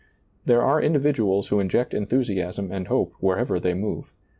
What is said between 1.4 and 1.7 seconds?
who